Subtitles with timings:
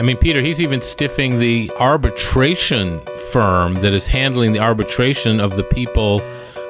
[0.00, 5.56] I mean, Peter, he's even stiffing the arbitration firm that is handling the arbitration of
[5.56, 6.20] the people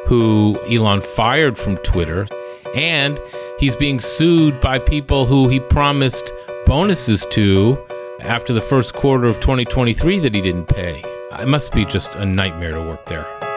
[0.07, 2.27] who Elon fired from Twitter.
[2.75, 3.21] And
[3.61, 6.33] he's being sued by people who he promised
[6.67, 7.79] bonuses to
[8.19, 11.01] after the first quarter of 2023 that he didn't pay.
[11.39, 13.50] It must be just a nightmare to work there.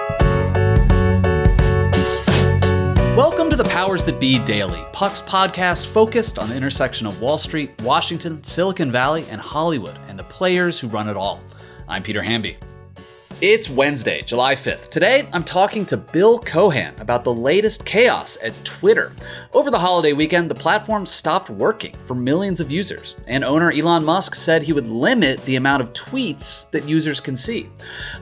[3.54, 7.80] To the Powers That Be Daily, Puck's podcast focused on the intersection of Wall Street,
[7.84, 11.40] Washington, Silicon Valley, and Hollywood, and the players who run it all.
[11.88, 12.58] I'm Peter Hamby.
[13.42, 14.90] It's Wednesday, July 5th.
[14.90, 19.12] Today, I'm talking to Bill Cohan about the latest chaos at Twitter.
[19.54, 24.06] Over the holiday weekend, the platform stopped working for millions of users, and owner Elon
[24.06, 27.70] Musk said he would limit the amount of tweets that users can see.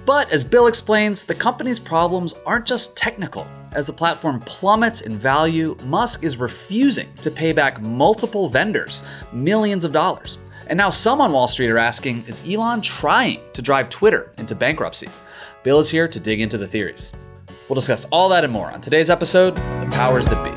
[0.06, 3.48] But as Bill explains, the company's problems aren't just technical.
[3.74, 9.86] As the platform plummets in value, Musk is refusing to pay back multiple vendors millions
[9.86, 10.40] of dollars.
[10.68, 14.56] And now some on Wall Street are asking is Elon trying to drive Twitter into
[14.56, 15.10] bankruptcy?
[15.64, 17.14] Bill is here to dig into the theories.
[17.68, 20.52] We'll discuss all that and more on today's episode The Powers That Be.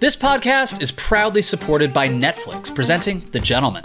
[0.00, 3.84] This podcast is proudly supported by Netflix, presenting The Gentlemen.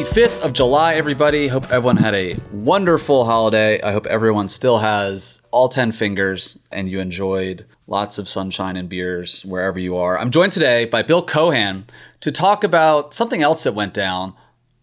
[0.00, 1.46] Happy 5th of July, everybody.
[1.46, 3.82] Hope everyone had a wonderful holiday.
[3.82, 8.88] I hope everyone still has all 10 fingers and you enjoyed lots of sunshine and
[8.88, 10.18] beers wherever you are.
[10.18, 11.84] I'm joined today by Bill Cohan
[12.20, 14.32] to talk about something else that went down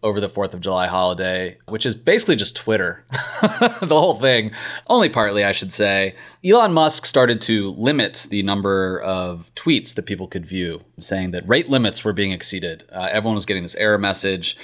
[0.04, 3.04] over the 4th of July holiday, which is basically just Twitter.
[3.10, 4.52] the whole thing.
[4.86, 6.14] Only partly, I should say.
[6.44, 11.48] Elon Musk started to limit the number of tweets that people could view, saying that
[11.48, 12.84] rate limits were being exceeded.
[12.92, 14.56] Uh, everyone was getting this error message.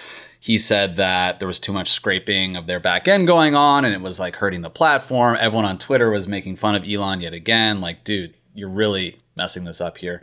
[0.44, 3.94] He said that there was too much scraping of their back end going on and
[3.94, 5.38] it was like hurting the platform.
[5.40, 7.80] Everyone on Twitter was making fun of Elon yet again.
[7.80, 10.20] Like, dude, you're really messing this up here.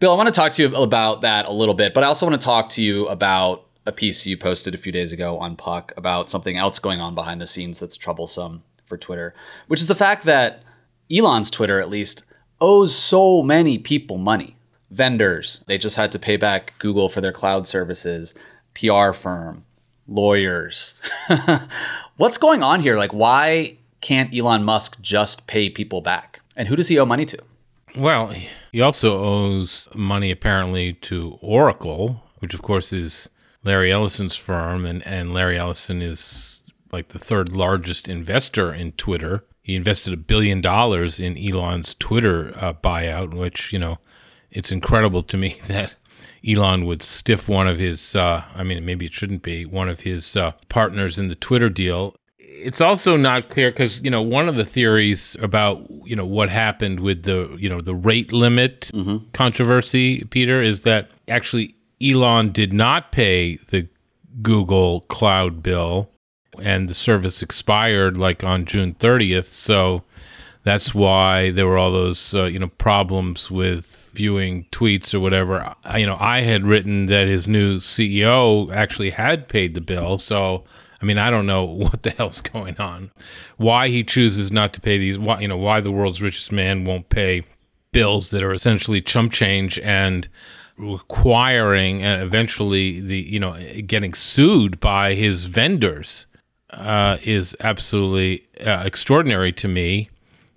[0.00, 2.26] Bill, I want to talk to you about that a little bit, but I also
[2.26, 5.56] want to talk to you about a piece you posted a few days ago on
[5.56, 9.34] Puck about something else going on behind the scenes that's troublesome for Twitter,
[9.68, 10.62] which is the fact that
[11.10, 12.24] Elon's Twitter, at least,
[12.60, 14.56] owes so many people money.
[14.90, 18.34] Vendors, they just had to pay back Google for their cloud services,
[18.74, 19.64] PR firm,
[20.06, 21.00] lawyers.
[22.16, 22.96] What's going on here?
[22.96, 26.40] Like, why can't Elon Musk just pay people back?
[26.56, 27.38] And who does he owe money to?
[27.96, 28.34] Well,
[28.72, 33.30] he also owes money apparently to Oracle, which of course is
[33.62, 39.44] Larry Ellison's firm, and, and Larry Ellison is like the third largest investor in Twitter.
[39.62, 43.98] He invested a billion dollars in Elon's Twitter uh, buyout, which, you know,
[44.50, 45.94] it's incredible to me that
[46.46, 50.00] Elon would stiff one of his, uh, I mean, maybe it shouldn't be, one of
[50.00, 52.16] his uh, partners in the Twitter deal.
[52.38, 56.50] It's also not clear because, you know, one of the theories about, you know, what
[56.50, 59.26] happened with the, you know, the rate limit mm-hmm.
[59.32, 63.88] controversy, Peter, is that actually Elon did not pay the
[64.42, 66.10] Google cloud bill
[66.62, 69.46] and the service expired like on June 30th.
[69.46, 70.02] So
[70.62, 75.74] that's why there were all those, uh, you know, problems with viewing tweets or whatever.
[75.84, 80.18] I, you know, I had written that his new CEO actually had paid the bill.
[80.18, 80.64] So,
[81.00, 83.10] I mean, I don't know what the hell's going on.
[83.56, 86.84] Why he chooses not to pay these, why, you know, why the world's richest man
[86.84, 87.44] won't pay
[87.92, 90.28] bills that are essentially chump change and
[90.76, 96.26] requiring and eventually the you know getting sued by his vendors
[96.70, 100.10] uh, is absolutely uh, extraordinary to me.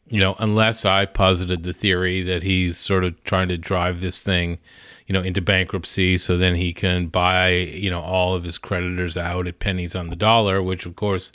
[0.09, 4.21] You know, unless I posited the theory that he's sort of trying to drive this
[4.21, 4.57] thing,
[5.05, 9.17] you know, into bankruptcy, so then he can buy you know all of his creditors
[9.17, 11.31] out at pennies on the dollar, which of course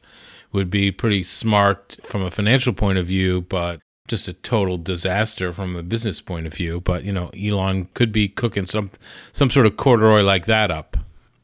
[0.53, 5.53] would be pretty smart from a financial point of view, but just a total disaster
[5.53, 6.81] from a business point of view.
[6.81, 8.91] But you know, Elon could be cooking some
[9.33, 10.97] some sort of corduroy like that up.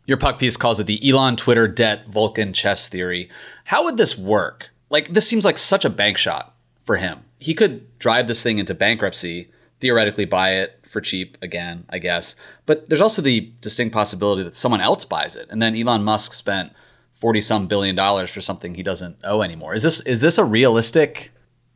[0.06, 3.28] Your puck piece calls it the Elon Twitter debt Vulcan chess theory.
[3.66, 4.70] How would this work?
[4.90, 6.54] Like this seems like such a bank shot
[6.88, 7.20] for him.
[7.38, 12.34] He could drive this thing into bankruptcy, theoretically buy it for cheap again, I guess.
[12.64, 16.32] But there's also the distinct possibility that someone else buys it, and then Elon Musk
[16.32, 16.72] spent
[17.12, 19.74] forty some billion dollars for something he doesn't owe anymore.
[19.74, 21.30] Is this is this a realistic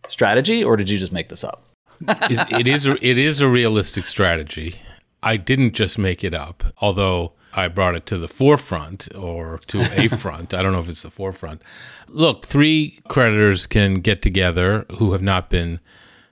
[0.06, 1.62] strategy, or did you just make this up?
[2.08, 4.76] it is it is a realistic strategy.
[5.22, 9.80] I didn't just make it up, although I brought it to the forefront or to
[9.98, 10.54] a front.
[10.54, 11.62] I don't know if it's the forefront.
[12.08, 15.80] Look, three creditors can get together who have not been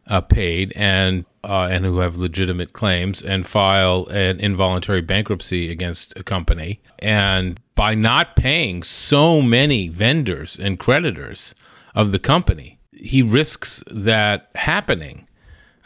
[0.07, 6.19] uh, paid and uh, and who have legitimate claims and file an involuntary bankruptcy against
[6.19, 6.83] a company.
[6.99, 11.55] And by not paying so many vendors and creditors
[11.95, 15.27] of the company, he risks that happening.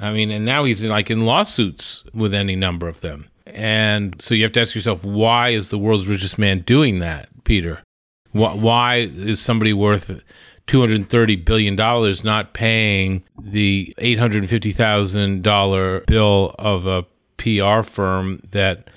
[0.01, 3.29] I mean, and now he's in, like in lawsuits with any number of them.
[3.55, 7.29] And so you have to ask yourself, why is the world's richest man doing that,
[7.45, 7.83] Peter?
[8.33, 10.23] Why, why is somebody worth
[10.67, 11.77] $230 billion
[12.25, 17.05] not paying the $850,000 bill of a
[17.37, 18.89] PR firm that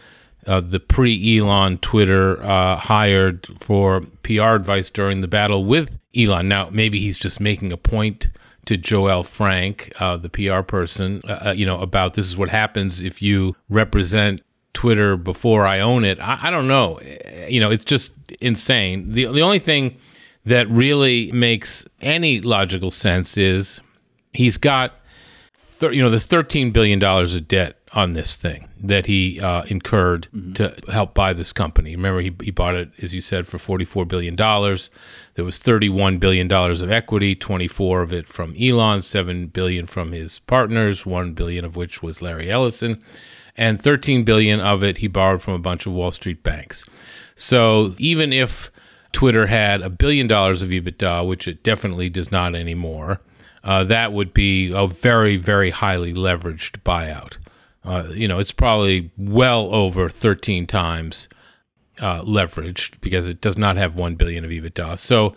[0.48, 6.48] uh, the pre Elon Twitter uh, hired for PR advice during the battle with Elon?
[6.48, 8.30] Now, maybe he's just making a point
[8.66, 12.50] to Joele Frank, uh, the PR person, uh, uh, you know, about this is what
[12.50, 14.42] happens if you represent
[14.78, 16.20] Twitter before I own it.
[16.20, 17.00] I, I don't know.
[17.50, 19.12] You know, it's just insane.
[19.14, 19.98] The the only thing
[20.46, 23.82] that really makes any logical sense is
[24.34, 24.94] he's got,
[25.58, 29.64] thir- you know, there's 13 billion dollars of debt on this thing that he uh,
[29.64, 30.54] incurred mm-hmm.
[30.54, 31.96] to help buy this company.
[31.96, 34.36] Remember, he, he bought it, as you said, for $44 billion.
[34.36, 40.38] There was $31 billion of equity, 24 of it from Elon, 7 billion from his
[40.38, 43.02] partners, 1 billion of which was Larry Ellison,
[43.58, 46.86] and 13 billion of it he borrowed from a bunch of Wall Street banks.
[47.36, 48.72] So even if
[49.12, 53.22] Twitter had a billion dollars of EBITDA, which it definitely does not anymore,
[53.64, 57.38] uh, that would be a very, very highly leveraged buyout.
[57.84, 61.30] Uh, you know, it's probably well over 13 times
[62.00, 64.98] uh, leveraged because it does not have 1 billion of EBITDA.
[65.00, 65.34] So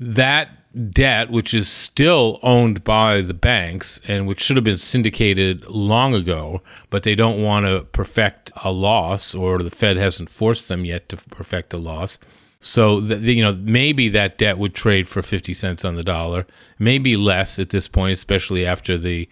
[0.00, 5.66] that debt, which is still owned by the banks and which should have been syndicated
[5.66, 10.68] long ago, but they don't want to perfect a loss, or the Fed hasn't forced
[10.68, 12.18] them yet to perfect a loss.
[12.60, 16.46] So the, you know maybe that debt would trade for 50 cents on the dollar,
[16.78, 19.28] maybe less at this point, especially after the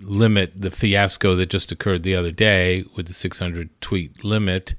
[0.00, 4.74] limit, the fiasco that just occurred the other day with the 600 tweet limit.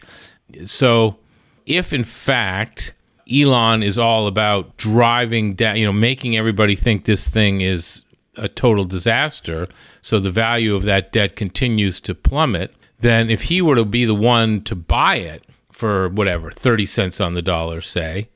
[0.65, 1.17] So,
[1.65, 2.93] if in fact
[3.31, 8.03] Elon is all about driving down, you know, making everybody think this thing is
[8.35, 9.67] a total disaster,
[10.01, 14.05] so the value of that debt continues to plummet, then if he were to be
[14.05, 18.29] the one to buy it for whatever, 30 cents on the dollar, say,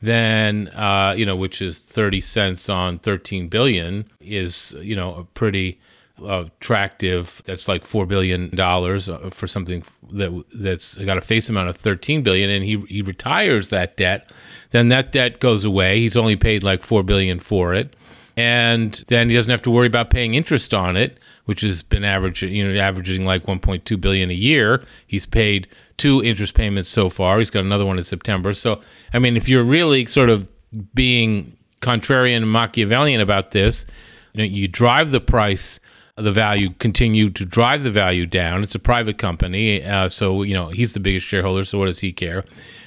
[0.00, 5.24] then, uh, you know, which is 30 cents on 13 billion, is, you know, a
[5.24, 5.80] pretty
[6.24, 7.42] attractive.
[7.44, 9.82] That's like four billion dollars uh, for something
[10.12, 14.32] that that's got a face amount of thirteen billion, and he he retires that debt.
[14.70, 16.00] Then that debt goes away.
[16.00, 17.94] He's only paid like four billion for it,
[18.36, 22.04] and then he doesn't have to worry about paying interest on it, which has been
[22.04, 24.84] averaging you know averaging like one point two billion a year.
[25.06, 27.38] He's paid two interest payments so far.
[27.38, 28.52] He's got another one in September.
[28.52, 28.80] So
[29.12, 30.48] I mean, if you're really sort of
[30.94, 33.86] being contrarian and Machiavellian about this,
[34.32, 35.80] you know, you drive the price
[36.16, 38.62] the value continue to drive the value down.
[38.62, 41.64] It's a private company, uh, so you know he's the biggest shareholder.
[41.64, 42.42] So what does he care?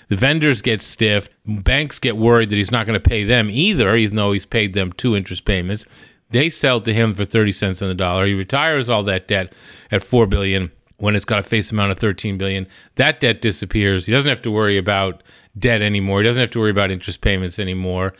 [0.08, 1.30] The vendors get stiff.
[1.46, 4.74] Banks get worried that he's not going to pay them either, even though he's paid
[4.74, 5.86] them two interest payments.
[6.32, 8.26] They sell to him for thirty cents on the dollar.
[8.26, 9.54] He retires all that debt
[9.92, 14.06] at four billion when it's got a face amount of 13 billion that debt disappears
[14.06, 15.24] he doesn't have to worry about
[15.58, 18.14] debt anymore he doesn't have to worry about interest payments anymore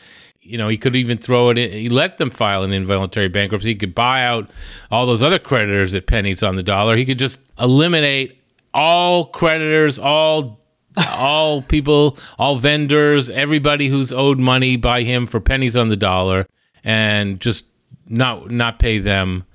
[0.50, 3.70] you know, he could even throw it in, he let them file an involuntary bankruptcy.
[3.70, 4.50] He could buy out
[4.90, 6.96] all those other creditors at pennies on the dollar.
[6.96, 8.42] He could just eliminate
[8.74, 10.60] all creditors, all
[11.14, 16.48] all people, all vendors, everybody who's owed money by him for pennies on the dollar
[16.84, 17.66] and just
[18.08, 19.46] not not pay them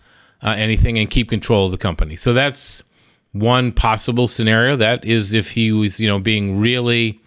[0.42, 2.14] uh, anything and keep control of the company.
[2.14, 2.84] So that's
[3.32, 4.76] one possible scenario.
[4.76, 7.20] That is if he was, you know, being really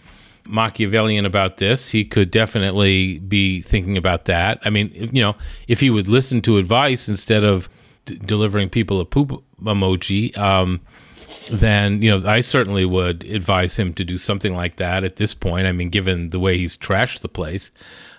[0.48, 1.92] Machiavellian about this.
[1.92, 4.60] He could definitely be thinking about that.
[4.64, 5.36] I mean, you know,
[5.68, 7.70] if he would listen to advice instead of
[8.06, 10.82] d- delivering people a poop emoji, um,
[11.52, 15.34] then you know I certainly would advise him to do something like that at this
[15.34, 15.68] point.
[15.68, 17.72] I mean, given the way he's trashed the place.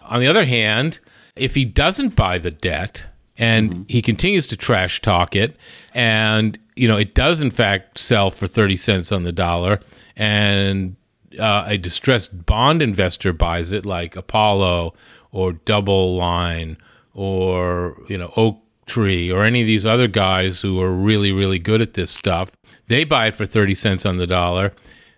[0.03, 1.01] On the other hand,
[1.37, 3.07] if he doesn't buy the debt
[3.37, 3.83] and mm-hmm.
[3.89, 5.57] he continues to trash talk it,
[5.95, 9.81] and you know it does in fact sell for thirty cents on the dollar,
[10.17, 10.97] and
[11.39, 14.95] uh, a distressed bond investor buys it, like Apollo
[15.33, 16.77] or DoubleLine
[17.15, 21.83] or you know Oaktree or any of these other guys who are really really good
[21.83, 22.51] at this stuff,
[22.87, 24.73] they buy it for thirty cents on the dollar.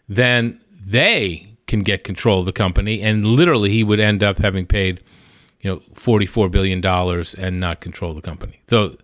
[0.09, 4.67] Then they can get control of the company, and literally he would end up having
[4.67, 5.00] paid,
[5.61, 8.61] you know, forty-four billion dollars and not control the company.
[8.67, 8.97] So,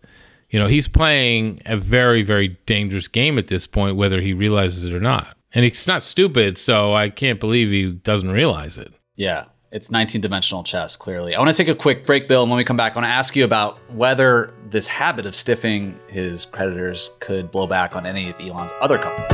[0.50, 4.84] you know, he's playing a very, very dangerous game at this point, whether he realizes
[4.84, 5.35] it or not.
[5.56, 8.92] And he's not stupid, so I can't believe he doesn't realize it.
[9.14, 11.34] Yeah, it's 19 dimensional chess, clearly.
[11.34, 13.06] I want to take a quick break, Bill, and when we come back, I want
[13.06, 18.04] to ask you about whether this habit of stiffing his creditors could blow back on
[18.04, 19.32] any of Elon's other companies.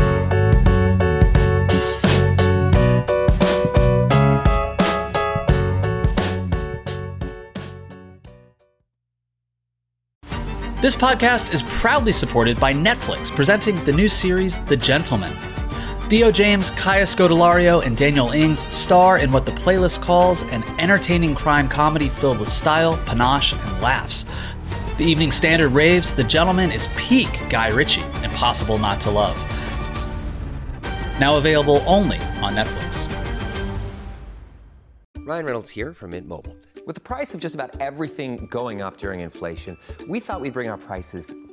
[10.81, 15.33] This podcast is proudly supported by Netflix, presenting the new series The Gentlemen.
[16.12, 21.35] Theo James, Kaya Scodelario, and Daniel Ings star in what the playlist calls an entertaining
[21.35, 24.26] crime comedy filled with style, panache, and laughs.
[24.99, 29.35] The Evening Standard raves The Gentlemen is peak Guy Ritchie, impossible not to love.
[31.19, 33.09] Now available only on Netflix.
[35.25, 36.54] Ryan Reynolds here from Mint Mobile.
[36.85, 40.69] With the price of just about everything going up during inflation, we thought we'd bring
[40.69, 41.33] our prices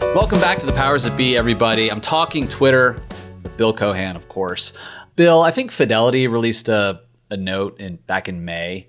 [0.00, 1.88] Welcome back to the Powers That Be, everybody.
[1.88, 3.00] I'm talking Twitter
[3.44, 4.72] with Bill Cohan, of course.
[5.14, 8.88] Bill, I think Fidelity released a, a note in back in May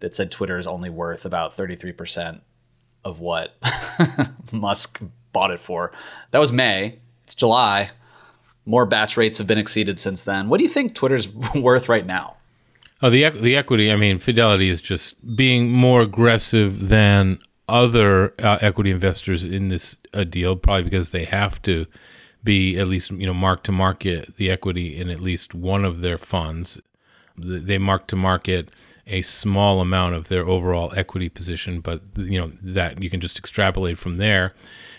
[0.00, 2.40] that said Twitter is only worth about 33%
[3.04, 3.56] of what
[4.52, 5.02] Musk
[5.32, 5.92] bought it for.
[6.30, 6.98] That was May.
[7.24, 7.90] It's July.
[8.66, 10.48] More batch rates have been exceeded since then.
[10.48, 12.36] What do you think Twitter's worth right now?
[13.02, 13.90] Oh, the the equity.
[13.90, 17.40] I mean, Fidelity is just being more aggressive than
[17.70, 21.86] other uh, equity investors in this uh, deal, probably because they have to
[22.42, 26.00] be at least you know mark to market the equity in at least one of
[26.00, 26.80] their funds.
[27.36, 28.70] They mark to market
[29.06, 33.38] a small amount of their overall equity position, but you know that you can just
[33.38, 34.54] extrapolate from there.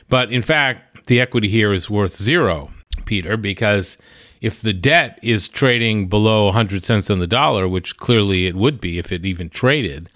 [0.09, 2.71] But in fact, the equity here is worth zero,
[3.05, 3.97] Peter, because
[4.41, 8.81] if the debt is trading below 100 cents on the dollar, which clearly it would
[8.81, 10.09] be if it even traded,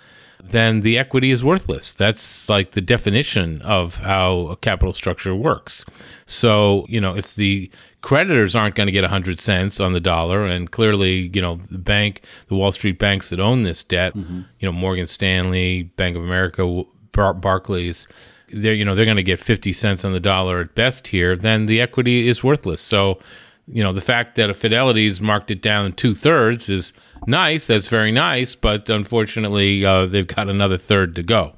[0.49, 1.93] then the equity is worthless.
[1.93, 5.85] That's like the definition of how a capital structure works.
[6.25, 7.71] So, you know, if the
[8.01, 11.77] creditors aren't going to get 100 cents on the dollar and clearly, you know, the
[11.77, 14.41] bank, the Wall Street banks that own this debt, mm-hmm.
[14.59, 18.07] you know, Morgan Stanley, Bank of America, Bar- Barclays,
[18.49, 21.35] they're, you know, they're going to get 50 cents on the dollar at best here,
[21.35, 22.81] then the equity is worthless.
[22.81, 23.19] So,
[23.67, 26.93] you know, the fact that a Fidelity's marked it down two thirds is
[27.25, 27.67] nice.
[27.67, 31.55] That's very nice, but unfortunately, uh, they've got another third to go.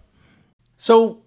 [0.78, 1.22] So,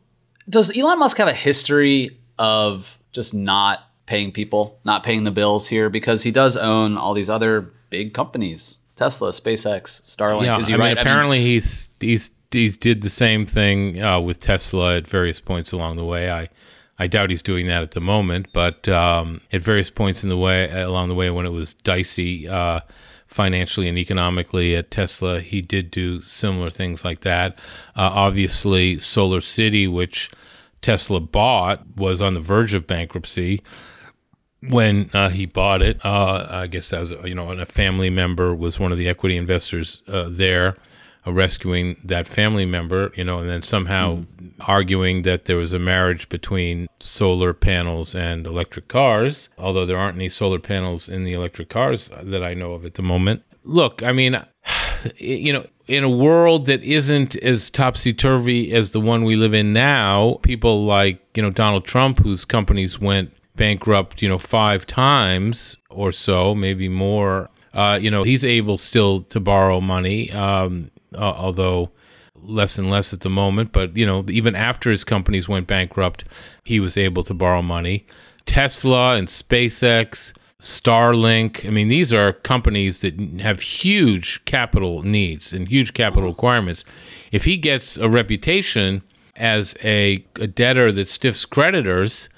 [0.49, 5.69] does Elon Musk have a history of just not paying people, not paying the bills
[5.69, 5.91] here?
[5.91, 10.45] Because he does own all these other big companies Tesla, SpaceX, Starlink.
[10.45, 10.89] Yeah, Is he I right?
[10.91, 15.73] mean, apparently he's he's he's did the same thing uh, with Tesla at various points
[15.73, 16.31] along the way.
[16.31, 16.49] I
[17.01, 20.37] I doubt he's doing that at the moment, but um, at various points in the
[20.37, 22.81] way along the way when it was dicey uh,
[23.27, 27.59] financially and economically at Tesla, he did do similar things like that.
[27.97, 30.31] Uh, obviously, SolarCity, which
[30.83, 33.63] Tesla bought, was on the verge of bankruptcy
[34.69, 36.05] when uh, he bought it.
[36.05, 39.09] Uh, I guess that was you know, and a family member was one of the
[39.09, 40.77] equity investors uh, there,
[41.27, 43.13] rescuing that family member.
[43.17, 44.25] You know, and then somehow
[44.61, 50.17] arguing that there was a marriage between solar panels and electric cars, although there aren't
[50.17, 53.43] any solar panels in the electric cars that I know of at the moment.
[53.65, 54.41] Look, I mean,
[55.17, 59.55] you know, in a world that isn't as topsy turvy as the one we live
[59.55, 64.87] in now, people like, you know, Donald Trump, whose companies went bankrupt, you know, five
[64.87, 70.91] times or so, maybe more, uh, you know, he's able still to borrow money, um,
[71.15, 71.91] uh, although
[72.43, 73.73] less and less at the moment.
[73.73, 76.25] But, you know, even after his companies went bankrupt,
[76.65, 78.05] he was able to borrow money.
[78.47, 81.67] Tesla and SpaceX, Starlink.
[81.67, 86.85] I mean, these are companies that have huge capital needs and huge capital requirements.
[87.33, 89.03] If he gets a reputation
[89.37, 92.29] as a, a debtor that stiffs creditors,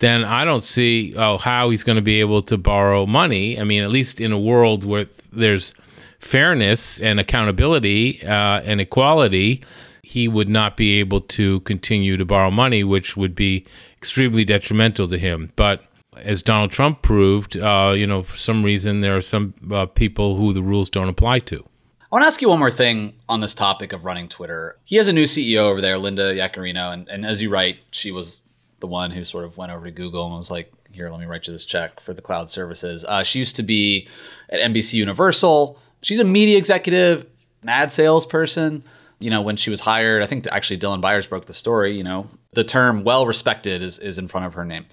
[0.00, 3.58] then I don't see oh, how he's going to be able to borrow money.
[3.58, 5.74] I mean, at least in a world where there's
[6.18, 9.62] fairness and accountability uh, and equality,
[10.02, 15.06] he would not be able to continue to borrow money, which would be extremely detrimental
[15.08, 15.52] to him.
[15.56, 15.82] But
[16.16, 20.36] as Donald Trump proved, uh, you know, for some reason there are some uh, people
[20.36, 21.64] who the rules don't apply to.
[22.10, 24.78] I want to ask you one more thing on this topic of running Twitter.
[24.84, 28.10] He has a new CEO over there, Linda Yaccarino, and, and as you write, she
[28.10, 28.42] was
[28.80, 31.26] the one who sort of went over to Google and was like, "Here, let me
[31.26, 34.08] write you this check for the cloud services." Uh, she used to be
[34.48, 35.78] at NBC Universal.
[36.02, 37.26] She's a media executive,
[37.62, 38.84] an ad salesperson.
[39.18, 41.96] You know, when she was hired, I think actually Dylan Byers broke the story.
[41.96, 44.86] You know, the term "well respected" is is in front of her name.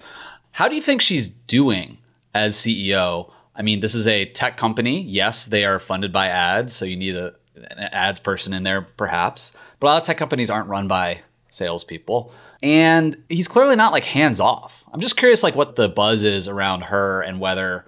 [0.52, 1.98] How do you think she's doing
[2.34, 3.30] as CEO?
[3.54, 5.02] I mean, this is a tech company.
[5.02, 8.82] Yes, they are funded by ads, so you need a, an ads person in there,
[8.96, 9.52] perhaps.
[9.80, 11.20] But a lot of tech companies aren't run by
[11.50, 12.32] salespeople.
[12.62, 14.84] And he's clearly not like hands off.
[14.92, 17.86] I'm just curious, like, what the buzz is around her and whether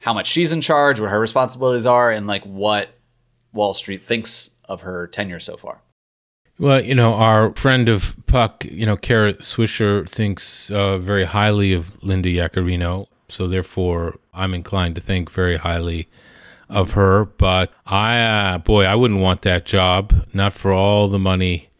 [0.00, 2.90] how much she's in charge, what her responsibilities are, and like what
[3.52, 5.82] Wall Street thinks of her tenure so far.
[6.58, 11.72] Well, you know, our friend of Puck, you know, Kara Swisher thinks uh, very highly
[11.72, 13.06] of Linda Yaccarino.
[13.28, 16.08] So therefore, I'm inclined to think very highly
[16.68, 17.26] of her.
[17.26, 21.70] But I, uh, boy, I wouldn't want that job, not for all the money,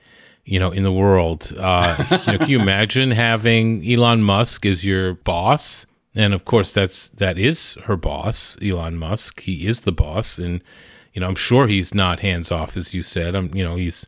[0.45, 1.53] you know, in the world.
[1.59, 5.87] Uh, you know, can you imagine having Elon Musk as your boss?
[6.17, 9.41] And of course, that's that is her boss, Elon Musk.
[9.41, 10.63] He is the boss, and
[11.13, 13.35] you know, I'm sure he's not hands off, as you said.
[13.35, 14.07] I'm, you know, he's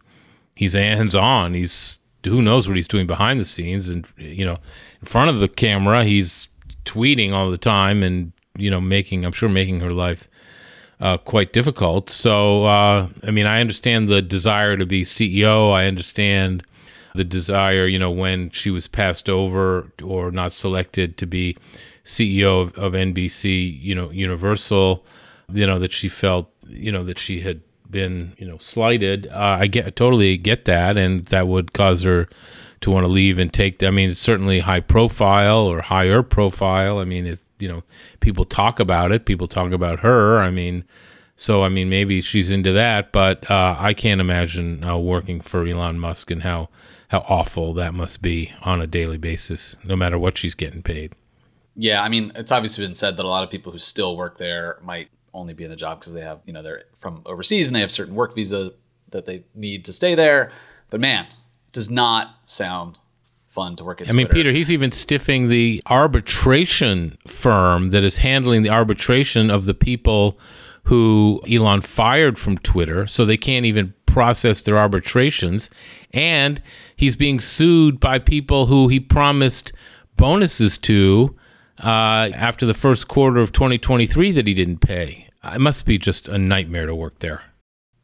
[0.55, 1.55] he's hands on.
[1.55, 4.59] He's who knows what he's doing behind the scenes, and you know,
[5.01, 6.49] in front of the camera, he's
[6.85, 10.29] tweeting all the time, and you know, making I'm sure making her life
[11.01, 12.11] uh, quite difficult.
[12.11, 15.73] So, uh, I mean, I understand the desire to be CEO.
[15.73, 16.63] I understand
[17.15, 21.57] the desire, you know, when she was passed over or not selected to be
[22.05, 25.05] CEO of, of NBC, you know, Universal,
[25.53, 29.27] you know, that she felt, you know, that she had been, you know, slighted.
[29.29, 32.29] Uh, I get I totally get that, and that would cause her
[32.81, 33.83] to want to leave and take.
[33.83, 36.99] I mean, it's certainly high profile or higher profile.
[36.99, 37.83] I mean, it, you know,
[38.21, 39.27] people talk about it.
[39.27, 40.39] People talk about her.
[40.39, 40.85] I mean,
[41.37, 45.67] so I mean, maybe she's into that, but uh, I can't imagine uh, working for
[45.67, 46.69] Elon Musk and how
[47.09, 51.13] how awful that must be on a daily basis, no matter what she's getting paid.
[51.81, 54.37] Yeah, I mean, it's obviously been said that a lot of people who still work
[54.37, 57.69] there might only be in the job because they have, you know, they're from overseas
[57.69, 58.73] and they have certain work visa
[59.13, 60.53] that they need to stay there.
[60.91, 62.99] But man, it does not sound
[63.49, 64.09] fun to work at.
[64.09, 64.35] I mean, Twitter.
[64.35, 70.39] Peter, he's even stiffing the arbitration firm that is handling the arbitration of the people
[70.85, 75.71] who Elon fired from Twitter, so they can't even process their arbitrations.
[76.13, 76.61] And
[76.95, 79.73] he's being sued by people who he promised
[80.19, 81.37] bonuses to
[81.83, 85.29] uh, after the first quarter of 2023 that he didn't pay.
[85.43, 87.43] It must be just a nightmare to work there.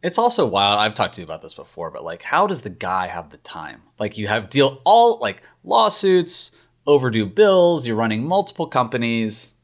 [0.02, 0.78] It's also wild.
[0.78, 3.38] I've talked to you about this before, but like, how does the guy have the
[3.38, 3.82] time?
[3.98, 7.86] Like, you have deal all like lawsuits, overdue bills.
[7.86, 9.54] You're running multiple companies.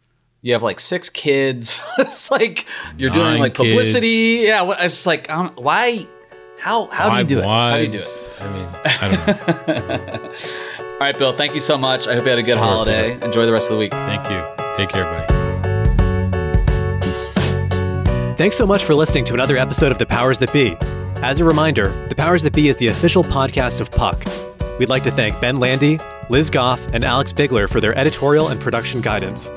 [0.40, 1.82] You have like six kids.
[1.98, 2.66] it's like
[2.98, 4.42] you're doing like publicity.
[4.46, 6.06] Yeah, what- it's just like, um, why?
[6.58, 7.44] How how do you do it?
[7.44, 8.28] How do you do it?
[8.40, 10.88] I mean, I don't know.
[11.02, 11.32] All right, Bill.
[11.32, 12.06] Thank you so much.
[12.06, 13.20] I hope you had a good holiday.
[13.24, 13.90] Enjoy the rest of the week.
[13.90, 14.40] Thank you.
[14.76, 15.26] Take care, buddy.
[18.36, 20.76] Thanks so much for listening to another episode of The Powers That Be.
[21.16, 24.24] As a reminder, The Powers That Be is the official podcast of Puck.
[24.78, 28.60] We'd like to thank Ben Landy, Liz Goff, and Alex Bigler for their editorial and
[28.60, 29.50] production guidance.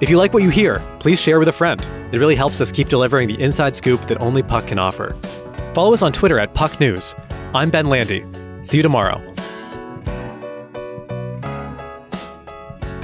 [0.00, 1.86] If you like what you hear, please share with a friend.
[2.10, 5.14] It really helps us keep delivering the inside scoop that only Puck can offer.
[5.74, 7.14] Follow us on Twitter at Puck News.
[7.54, 8.24] I'm Ben Landy.
[8.62, 9.35] See you tomorrow.